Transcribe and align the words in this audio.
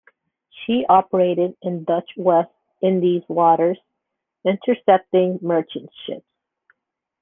She 0.49 0.83
operated 0.89 1.55
in 1.61 1.83
Dutch 1.83 2.09
West 2.17 2.49
Indies 2.81 3.21
waters, 3.29 3.77
intercepting 4.43 5.37
merchant 5.43 5.91
ships. 6.07 6.25